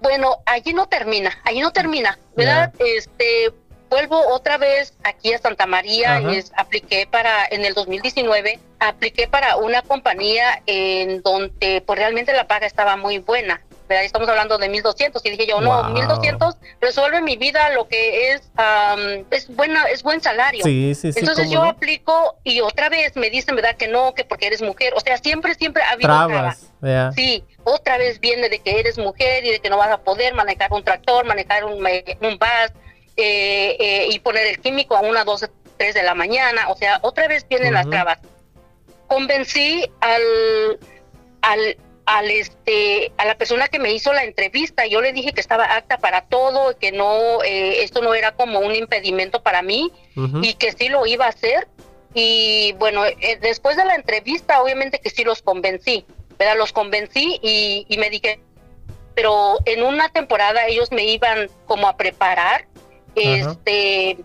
[0.01, 2.71] Bueno, allí no termina, allí no termina, ¿verdad?
[2.79, 3.51] Este,
[3.89, 6.31] vuelvo otra vez aquí a Santa María, Ajá.
[6.33, 12.47] es, apliqué para, en el 2019, apliqué para una compañía en donde pues realmente la
[12.47, 14.03] paga estaba muy buena, ¿verdad?
[14.03, 15.93] Estamos hablando de 1200 y dije yo, no, Wow.
[15.93, 20.63] 1200 resuelve mi vida lo que es, am, es buena, es buen salario.
[20.63, 21.19] Sí, sí, sí.
[21.19, 21.69] Entonces ¿cómo yo no?
[21.69, 23.75] aplico y otra vez me dicen, ¿verdad?
[23.77, 24.93] Que no, que porque eres mujer.
[24.95, 26.67] O sea, siempre, siempre ha habido trabas.
[27.15, 30.33] Sí, otra vez viene de que eres mujer y de que no vas a poder
[30.33, 32.71] manejar un tractor, manejar un, un bus
[33.17, 36.69] eh, eh, y poner el químico a una, dos, tres de la mañana.
[36.69, 38.19] O sea, otra vez vienen las trabas.
[39.07, 40.79] Convencí al,
[41.41, 44.85] al, al este, a la persona que me hizo la entrevista.
[44.85, 48.59] Yo le dije que estaba apta para todo, que no, eh, esto no era como
[48.59, 49.91] un impedimento para mí
[50.41, 51.67] y que sí lo iba a hacer.
[52.13, 56.05] Y bueno, eh, después de la entrevista, obviamente que sí los convencí,
[56.37, 56.57] ¿verdad?
[56.57, 58.39] Los convencí y, y me dije,
[59.13, 62.67] pero en una temporada ellos me iban como a preparar
[63.15, 64.17] este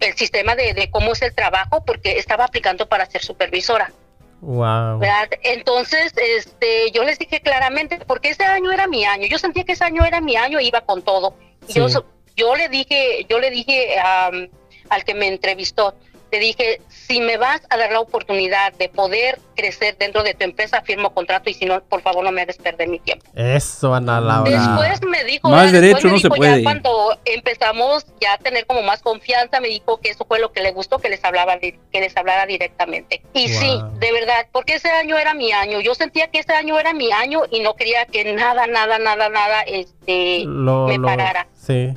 [0.00, 3.92] el sistema de, de cómo es el trabajo porque estaba aplicando para ser supervisora.
[4.40, 5.00] Wow.
[5.00, 5.28] ¿verdad?
[5.42, 9.72] Entonces, este, yo les dije claramente, porque ese año era mi año, yo sentía que
[9.72, 11.34] ese año era mi año e iba con todo.
[11.68, 11.94] Yo, Sí.
[11.94, 14.48] so- yo le dije, yo le dije am,
[14.90, 15.96] al que me entrevistó,
[16.30, 20.44] le dije, si me vas a dar la oportunidad de poder crecer dentro de tu
[20.44, 23.24] empresa, firmo contrato y si no, por favor no me hagas perder mi tiempo.
[23.34, 24.50] Eso, Ana Laura.
[24.50, 26.58] Después me dijo, Más ya, derecho me no se puede.
[26.58, 30.52] Ya cuando empezamos ya a tener como más confianza, me dijo que eso fue lo
[30.52, 33.22] que le gustó, que les hablaba, que les hablara directamente.
[33.32, 35.80] Y sí, de verdad, porque ese año era mi año.
[35.80, 39.30] Yo sentía que ese año era mi año y no quería que nada, nada, nada,
[39.30, 41.48] nada, este, Lo, me lo- parara.
[41.54, 41.94] Sí.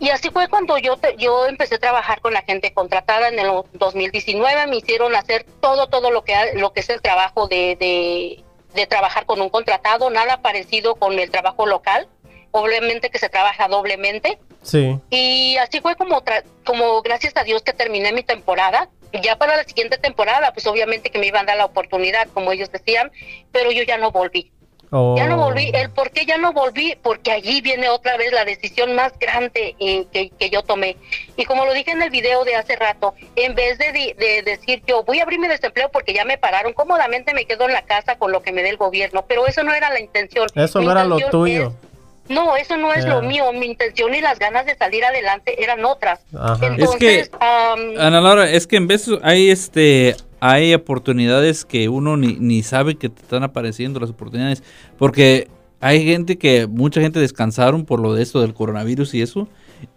[0.00, 3.38] Y así fue cuando yo te- yo empecé a trabajar con la gente contratada en
[3.38, 4.66] el 2019.
[4.66, 8.42] Me hicieron hacer todo, todo lo que, lo que es el trabajo de, de,
[8.74, 12.08] de trabajar con un contratado, nada parecido con el trabajo local.
[12.50, 14.38] Obviamente que se trabaja doblemente.
[14.62, 14.98] Sí.
[15.10, 18.88] Y así fue como, tra- como gracias a Dios que terminé mi temporada.
[19.22, 22.50] Ya para la siguiente temporada, pues obviamente que me iban a dar la oportunidad, como
[22.50, 23.12] ellos decían,
[23.52, 24.50] pero yo ya no volví.
[24.96, 25.16] Oh.
[25.16, 25.72] Ya no volví.
[25.74, 26.96] ¿El por qué ya no volví?
[27.02, 30.96] Porque allí viene otra vez la decisión más grande eh, que, que yo tomé.
[31.36, 34.82] Y como lo dije en el video de hace rato, en vez de, de decir
[34.86, 37.82] yo voy a abrir mi desempleo porque ya me pararon, cómodamente me quedo en la
[37.82, 39.24] casa con lo que me dé el gobierno.
[39.26, 40.46] Pero eso no era la intención.
[40.54, 41.66] Eso Mi no era lo tuyo.
[41.68, 43.52] es- no, eso no es lo mío.
[43.52, 46.20] Mi intención y las ganas de salir adelante eran otras.
[46.34, 46.64] Ajá.
[46.68, 52.18] Entonces, que- am, Ana Laura, es que en veces hay este hay oportunidades que uno
[52.18, 54.62] ni, ni sabe que te están apareciendo las oportunidades.
[54.98, 55.48] Porque
[55.80, 59.48] hay gente que, mucha gente descansaron por lo de esto del coronavirus y eso.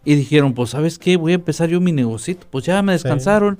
[0.05, 1.17] Y dijeron, pues, ¿sabes qué?
[1.17, 2.47] Voy a empezar yo mi negocito.
[2.49, 3.57] Pues ya me descansaron.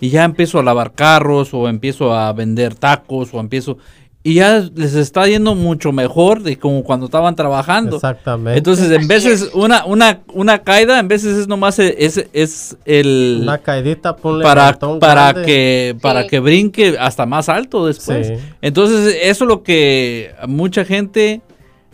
[0.00, 3.78] Y ya empiezo a lavar carros o empiezo a vender tacos o empiezo
[4.24, 7.96] y ya les está yendo mucho mejor de como cuando estaban trabajando.
[7.96, 8.56] Exactamente.
[8.56, 13.40] Entonces, en veces una una una caída, en veces es nomás e, es, es el
[13.42, 18.32] una caidita ponle para para que para que brinque hasta más alto después.
[18.60, 21.40] Entonces, eso es lo que mucha gente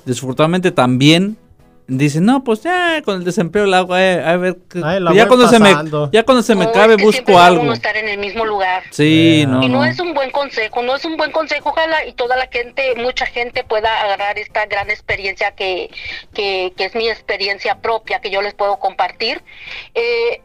[0.05, 1.39] desafortunadamente también
[1.91, 4.59] Dicen, no, pues ya con el desempleo la hago, eh, a ver,
[5.15, 5.75] ya, cuando se me,
[6.13, 7.65] ya cuando se me cabe busco algo.
[7.65, 8.83] No estar en el mismo lugar.
[8.91, 9.63] Sí, no.
[9.63, 12.47] Y no, es un buen consejo, no es un buen consejo, ojalá y toda la
[12.49, 15.91] gente, mucha gente pueda agarrar esta gran experiencia que,
[16.35, 19.43] que, que es mi experiencia propia, que yo les puedo compartir.
[19.95, 20.43] Eh,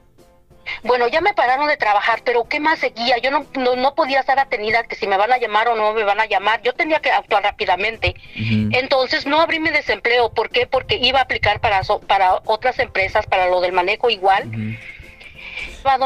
[0.83, 3.17] bueno, ya me pararon de trabajar, pero ¿qué más seguía?
[3.17, 3.45] Yo no,
[3.75, 6.25] no, podía estar atenida que si me van a llamar o no me van a
[6.25, 6.61] llamar.
[6.61, 8.15] Yo tenía que actuar rápidamente.
[8.35, 10.33] Entonces no abrí mi desempleo.
[10.33, 10.67] ¿Por qué?
[10.67, 14.49] Porque iba a aplicar para, para otras empresas, para lo del manejo igual.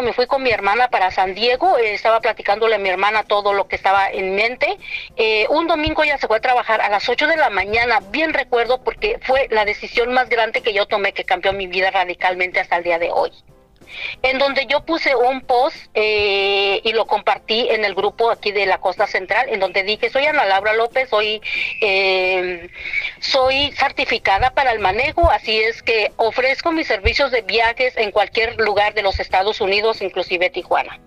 [0.02, 3.54] Me fui con mi hermana para San Diego, eh, estaba platicándole a mi hermana todo
[3.54, 4.78] lo que estaba en mente.
[5.16, 8.34] Eh, un domingo ella se fue a trabajar a las 8 de la mañana, bien
[8.34, 12.60] recuerdo porque fue la decisión más grande que yo tomé que cambió mi vida radicalmente
[12.60, 13.32] hasta el día de hoy
[14.22, 18.66] en donde yo puse un post eh, y lo compartí en el grupo aquí de
[18.66, 21.42] la Costa Central, en donde dije, soy Ana Laura López, soy,
[21.82, 22.70] eh,
[23.20, 28.58] soy certificada para el manejo, así es que ofrezco mis servicios de viajes en cualquier
[28.58, 31.00] lugar de los Estados Unidos, inclusive Tijuana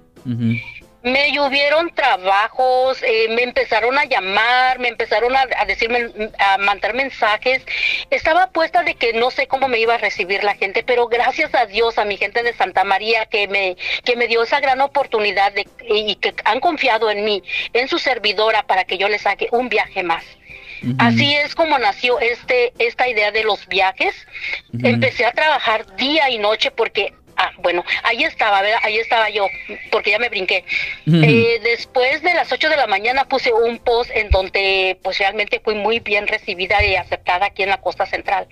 [1.02, 7.62] me llovieron trabajos, eh, me empezaron a llamar, me empezaron a, decirme, a mandar mensajes.
[8.10, 11.54] Estaba puesta de que no sé cómo me iba a recibir la gente, pero gracias
[11.54, 14.80] a Dios, a mi gente de Santa María que me, que me dio esa gran
[14.80, 19.22] oportunidad de, y que han confiado en mí, en su servidora, para que yo les
[19.22, 20.24] saque un viaje más.
[20.98, 24.14] Así es como nació este, esta idea de los viajes.
[24.82, 28.80] Empecé a trabajar día y noche porque Ah, bueno, ahí estaba, ¿verdad?
[28.82, 29.48] Ahí estaba yo,
[29.90, 30.62] porque ya me brinqué.
[31.06, 35.58] Eh, después de las 8 de la mañana puse un post en donde pues realmente
[35.64, 38.46] fui muy bien recibida y aceptada aquí en la costa central.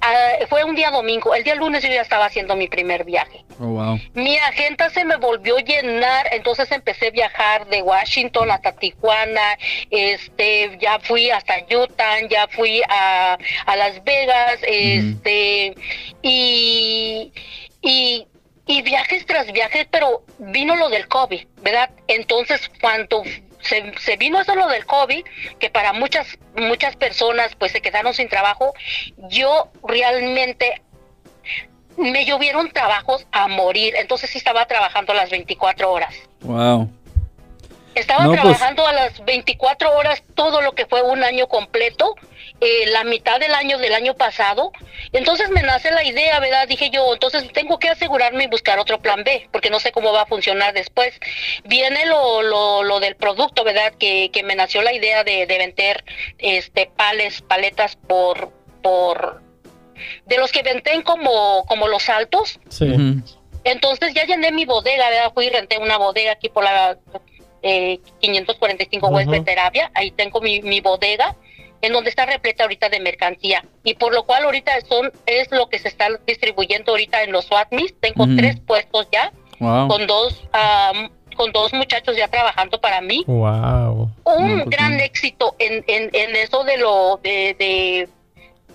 [0.00, 3.42] Ah, fue un día domingo, el día lunes yo ya estaba haciendo mi primer viaje.
[3.58, 3.98] Oh, wow.
[4.12, 9.58] Mi agenda se me volvió a llenar, entonces empecé a viajar de Washington hasta Tijuana,
[9.90, 15.74] este, ya fui hasta Utah, ya fui a, a Las Vegas, este,
[16.22, 17.32] y
[17.84, 18.26] y,
[18.66, 21.90] y viajes tras viajes, pero vino lo del COVID, ¿verdad?
[22.08, 23.22] Entonces, cuando
[23.60, 25.24] se, se, vino eso lo del COVID,
[25.58, 28.72] que para muchas, muchas personas pues se quedaron sin trabajo,
[29.28, 30.82] yo realmente
[31.96, 36.14] me llovieron trabajos a morir, entonces sí estaba trabajando las 24 horas.
[36.40, 36.90] Wow.
[37.94, 42.16] Estaba pues trabajando a las 24 horas todo lo que fue un año completo,
[42.60, 44.72] eh, la mitad del año del año pasado.
[45.12, 46.68] Entonces me nace la idea, ¿verdad?
[46.68, 50.12] Dije yo, entonces tengo que asegurarme y buscar otro plan B, porque no sé cómo
[50.12, 51.18] va a funcionar después.
[51.64, 53.92] Viene lo, lo, lo del producto, ¿verdad?
[53.98, 56.04] Que, que me nació la idea de, de vender
[56.38, 59.42] este pales, paletas por, por,
[60.24, 62.60] de los que venden como, como los altos.
[62.68, 62.94] Sí.
[63.64, 65.32] Entonces ya llené mi bodega, ¿verdad?
[65.34, 66.98] Fui y renté una bodega aquí por la
[67.62, 71.34] 545 West Terapia, ahí tengo mi, mi bodega
[71.84, 75.68] en donde está repleta ahorita de mercancía y por lo cual ahorita son es lo
[75.68, 77.94] que se está distribuyendo ahorita en los SWATMIS.
[78.00, 80.42] Tengo tres puestos ya con dos
[81.36, 83.24] con dos muchachos ya trabajando para mí.
[83.26, 84.10] Wow.
[84.24, 88.08] Un pues gran éxito en, en, en, eso de lo de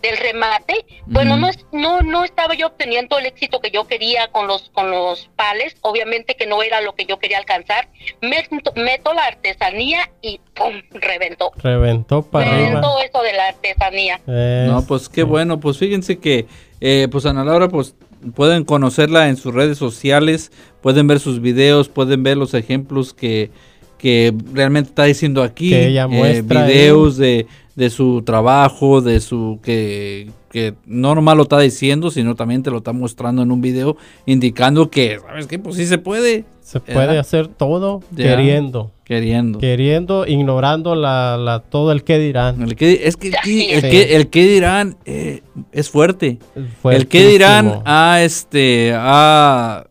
[0.02, 4.48] del remate, bueno, no, no, no estaba yo obteniendo el éxito que yo quería con
[4.48, 7.90] los, con los pales, obviamente que no era lo que yo quería alcanzar,
[8.22, 10.82] meto, meto la artesanía y ¡pum!
[10.92, 11.52] reventó.
[11.58, 14.22] Reventó para Reventó eso de la artesanía.
[14.26, 16.48] No, pues qué bueno, pues fíjense que,
[16.82, 17.96] eh, pues Ana Laura, pues
[18.36, 23.52] pueden conocerla en sus redes sociales, pueden ver sus videos, pueden ver los ejemplos que,
[23.98, 27.48] que realmente está diciendo aquí, que ella eh, videos de
[27.80, 32.70] de su trabajo, de su que, que no nomás lo está diciendo, sino también te
[32.70, 35.60] lo está mostrando en un video indicando que, ¿sabes qué?
[35.60, 36.44] Pues sí se puede.
[36.60, 38.92] Se puede hacer todo queriendo.
[39.06, 39.60] Queriendo.
[39.60, 42.62] Queriendo, ignorando la, la, todo el que dirán.
[42.62, 46.38] El que, es que, el, que, el que dirán eh, es fuerte.
[46.84, 49.86] El que dirán a este a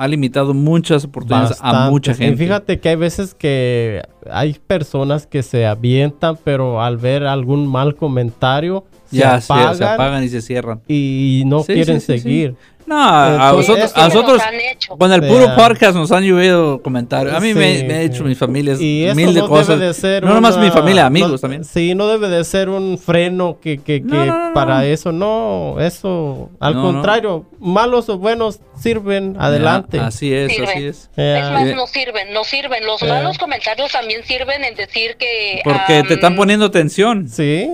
[0.00, 2.32] ha limitado muchas oportunidades a mucha gente.
[2.32, 7.66] Y fíjate que hay veces que hay personas que se avientan, pero al ver algún
[7.66, 10.80] mal comentario, ya se apagan, y se cierran.
[10.88, 12.54] Y no quieren seguir.
[12.90, 14.96] No, a nosotros, esto a nos nosotros han hecho.
[14.98, 17.34] con el puro podcast nos han llovido comentarios.
[17.34, 18.24] A mí me, Sí, me ha hecho sí.
[18.24, 19.68] mi familia Y mil de no cosas.
[19.68, 21.64] debe de ser no nomás una- mi familia, amigos no- también.
[21.64, 24.82] Sí, no debe de ser un freno que, que, No, que no, no, para no.
[24.82, 26.92] eso, no, eso, al No, no.
[26.92, 29.98] contrario, malos o buenos sirven adelante.
[29.98, 30.72] Ya, así es, Sirve.
[30.72, 31.10] así es.
[31.16, 31.38] Ya.
[31.46, 31.74] Es más, Eh.
[31.76, 32.84] no sirven, no sirven.
[32.86, 33.06] Los Eh.
[33.08, 35.60] malos comentarios también sirven en decir que...
[35.62, 37.28] Porque te am, están poniendo atención.
[37.28, 37.70] Sí.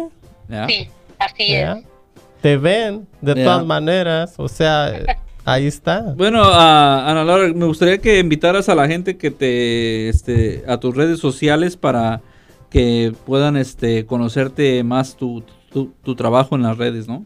[0.68, 1.68] Sí, así es.
[2.40, 4.92] Te ven de todas maneras, o sea,
[5.44, 6.14] ahí está.
[6.16, 10.78] Bueno, a Ana Laura, me gustaría que invitaras a la gente que te, este, a
[10.78, 12.20] tus redes sociales para
[12.70, 17.24] que puedan, este, conocerte más tu, tu, tu trabajo en las redes, ¿no?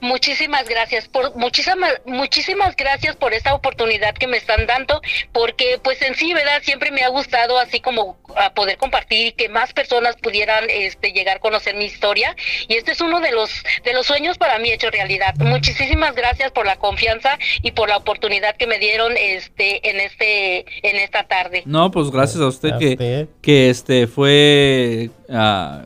[0.00, 5.00] Muchísimas gracias por muchísimas muchísimas gracias por esta oportunidad que me están dando
[5.32, 9.32] porque pues en sí verdad siempre me ha gustado así como a poder compartir y
[9.32, 12.36] que más personas pudieran este llegar a conocer mi historia
[12.68, 13.50] y este es uno de los
[13.84, 15.34] de los sueños para mí hecho realidad.
[15.38, 20.66] Muchísimas gracias por la confianza y por la oportunidad que me dieron este en este
[20.82, 21.62] en esta tarde.
[21.66, 23.28] No, pues gracias a usted A que, usted.
[23.42, 25.84] que este fue ah,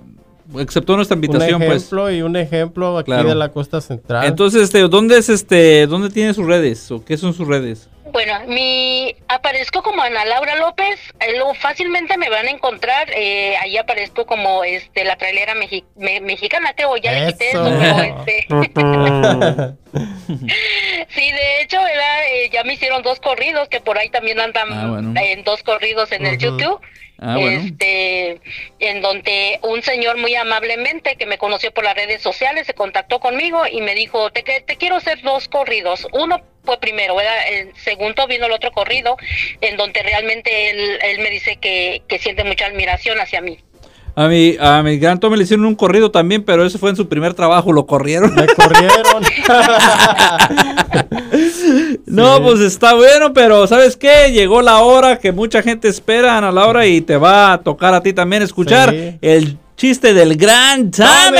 [0.58, 1.76] aceptó nuestra Un invitación, pues.
[1.82, 3.28] ejemplo y un ejemplo aquí Claro.
[3.28, 4.24] de la costa central.
[4.26, 7.88] Entonces, este, ¿dónde es este, dónde tiene sus redes o qué son sus redes?
[8.12, 13.54] Bueno, mi aparezco como Ana Laura López, eh, lo fácilmente me van a encontrar, eh,
[13.62, 18.46] ahí aparezco como este la trailera mexi- me- mexicana, creo, ya le quité eso, este,
[21.08, 22.24] sí, de hecho, ¿verdad?
[22.32, 25.14] Eh, ya me hicieron dos corridos que por ahí también andan Ah, bueno.
[25.20, 26.38] en dos corridos en el.
[26.38, 26.80] YouTube.
[27.20, 27.36] Ah.
[27.38, 28.40] Este,
[28.78, 33.20] en donde un señor muy amablemente que me conoció por las redes sociales se contactó
[33.20, 36.08] conmigo y me dijo, te, te quiero hacer dos corridos.
[36.12, 37.36] Uno fue primero, ¿verdad?
[37.48, 39.16] El segundo vino el otro corrido,
[39.60, 43.58] en donde realmente él, él me dice que, que siente mucha admiración hacia mí.
[44.16, 46.96] A mi, a mi gran Tommy le hicieron un corrido también, pero ese fue en
[46.96, 48.34] su primer trabajo, lo corrieron.
[48.34, 49.22] Me corrieron.
[52.06, 52.42] No, Sí.
[52.42, 54.32] pues está bueno, pero ¿sabes qué?
[54.32, 58.02] Llegó la hora que mucha gente espera, Ana Laura, y te va a tocar a
[58.02, 59.18] ti también escuchar Sí.
[59.20, 61.38] el chiste del gran Tommy.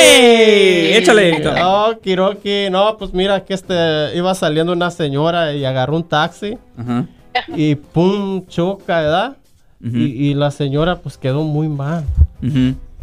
[0.95, 1.41] Échale.
[1.41, 3.75] No, Kiroki, no, pues mira que este
[4.15, 7.07] iba saliendo una señora y agarró un taxi Ajá.
[7.49, 9.37] y pum, choca, ¿verdad?
[9.83, 9.97] Ujú.
[9.97, 12.05] y, y la señora pues quedó muy mal.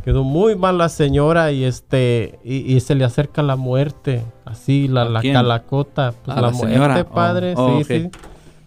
[0.06, 4.88] Quedó muy mal la señora y este y, y se le acerca la muerte, así
[4.88, 7.04] la, calacota, pues ¿A la, la muerte, señora?
[7.04, 8.10] padre, Oh, oh, sí, sí.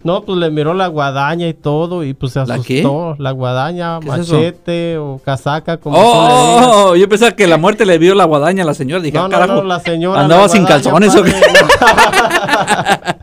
[0.02, 3.16] No, pues le miró la guadaña y todo y pues se ¿La asustó.
[3.18, 7.98] La guadaña, machete o casaca, como Oh, oh, oh, yo pensaba que la muerte le
[7.98, 9.02] vio la guadaña a la señora.
[9.02, 10.20] Dije, No, ah, no, carajo, no, la señora.
[10.22, 11.32] ¿Andaba la sin calzones o qué?
[11.32, 13.14] padre.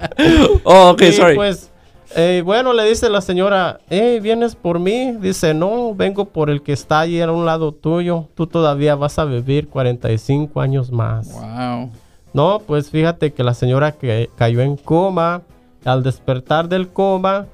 [0.64, 1.36] oh, ok, Sí, sorry.
[1.36, 1.70] pues,
[2.16, 5.14] eh, bueno, le dice la señora, eh, ¿vienes por mí?
[5.20, 8.26] Dice, no, vengo por el que está ahí a un lado tuyo.
[8.36, 11.32] Tú todavía vas a vivir 45 años más.
[11.32, 11.92] Wow.
[12.34, 15.42] No, pues fíjate que la señora que cayó en coma,
[15.86, 17.48] al despertar del coma,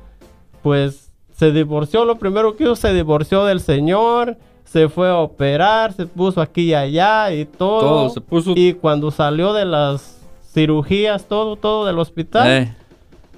[0.62, 2.06] pues se divorció.
[2.06, 6.64] Lo primero que hizo, se divorció del señor, se fue a operar, se puso aquí
[6.70, 7.80] y allá y todo.
[7.80, 8.54] Todo se puso.
[8.56, 10.20] Y cuando salió de las
[10.54, 12.76] cirugías, todo, todo del hospital, Eh,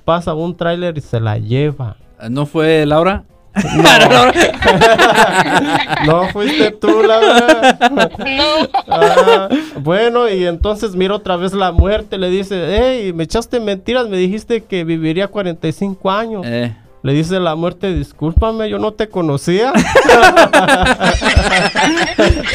[0.06, 1.98] pasa un tráiler y se la lleva.
[2.30, 3.24] ¿No fue Laura?
[6.06, 7.78] No fuiste tú, Laura.
[7.89, 12.18] No, Ah, bueno, y entonces mira otra vez la muerte.
[12.18, 16.44] Le dice, hey, me echaste mentiras, me dijiste que viviría 45 años.
[16.46, 16.76] Eh.
[17.06, 19.72] Le dice la muerte, discúlpame, yo no te conocía.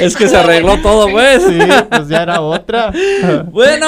[0.00, 1.42] Es que se arregló todo, pues.
[1.44, 1.58] sí,
[1.88, 2.92] pues ya era otra.
[3.52, 3.86] Bueno,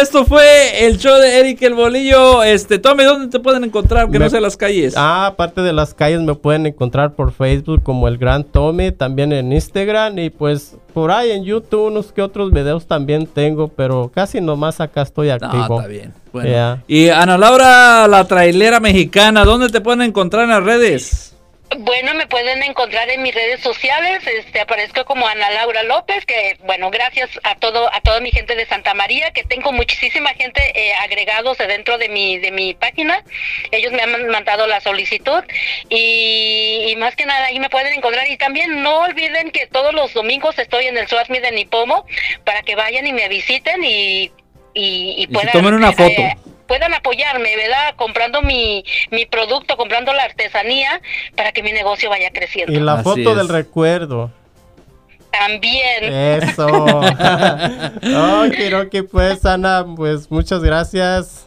[0.00, 2.42] esto fue el show de Eric el Bolillo.
[2.44, 4.06] Este, Tommy, ¿dónde te pueden encontrar?
[4.10, 4.94] Que Me- no sea las calles.
[4.96, 9.32] Ah, aparte de las calles me pueden encontrar por Facebook como el Gran Tommy, también
[9.32, 14.10] en Instagram y pues por ahí en YouTube unos que otros videos también tengo, pero
[14.14, 15.78] casi nomás acá estoy No, activo.
[15.78, 16.12] está bien.
[16.32, 16.82] Bueno.
[16.86, 21.29] Y Ana Laura, la trailera mexicana, ¿dónde te pueden encontrar en las redes?
[21.78, 26.56] Bueno, me pueden encontrar en mis redes sociales, este aparezco como Ana Laura López, que
[26.64, 30.60] bueno, gracias a todo a toda mi gente de Santa María, que tengo muchísima gente
[30.74, 33.22] eh, agregados dentro de mi de mi página.
[33.70, 35.44] Ellos me han mandado la solicitud
[35.88, 39.94] y, y más que nada ahí me pueden encontrar y también no olviden que todos
[39.94, 42.04] los domingos estoy en el Suazmi de Nipomo
[42.44, 44.32] para que vayan y me visiten y
[44.74, 46.22] y, y puedan tomen una foto.
[46.22, 46.36] eh,
[46.70, 47.96] puedan apoyarme, ¿verdad?
[47.96, 51.02] Comprando mi, mi producto, comprando la artesanía
[51.34, 52.72] para que mi negocio vaya creciendo.
[52.72, 53.36] Y la Así foto es.
[53.36, 54.30] del recuerdo.
[55.32, 56.04] También.
[56.04, 56.68] Eso.
[56.68, 61.44] ok, ok, pues Ana, pues muchas gracias.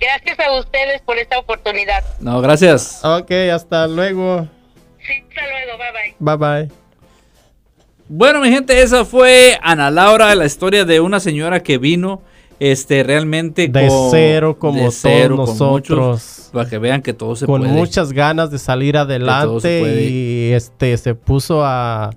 [0.00, 2.02] Gracias a ustedes por esta oportunidad.
[2.20, 3.04] No, gracias.
[3.04, 4.48] Ok, hasta luego.
[5.06, 6.14] Sí, hasta luego, bye bye.
[6.36, 6.74] Bye bye.
[8.08, 12.22] Bueno, mi gente, esa fue Ana Laura, la historia de una señora que vino
[12.60, 15.98] este realmente de con- cero como de cero, todos con nosotros.
[15.98, 17.72] muchos, para que vean que todo se con puede.
[17.72, 22.10] muchas ganas de salir adelante y este se puso a,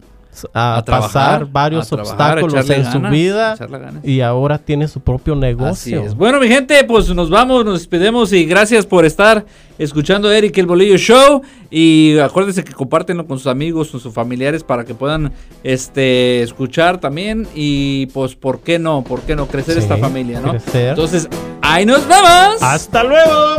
[0.53, 3.55] a, A trabajar, pasar varios a trabajar, a obstáculos en su vida
[4.03, 6.01] y ahora tiene su propio Así negocio.
[6.03, 6.15] es.
[6.15, 9.45] Bueno, mi gente, pues nos vamos, nos despedimos y gracias por estar
[9.77, 11.41] escuchando Eric el Bolillo Show.
[11.69, 15.31] Y acuérdense que compártenlo con sus amigos, con sus familiares para que puedan
[15.63, 17.47] este escuchar también.
[17.55, 19.03] Y pues, ¿por qué no?
[19.03, 20.51] ¿Por qué no crecer Sí, esta familia, no?
[20.51, 20.89] crecer.
[20.89, 21.27] Entonces,
[21.61, 22.61] ahí nos vemos.
[22.61, 23.55] Hasta luego.